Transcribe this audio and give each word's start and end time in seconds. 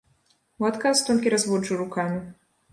У 0.63 0.67
адказ 0.69 1.03
толькі 1.11 1.33
разводжу 1.35 1.81
рукамі. 1.85 2.19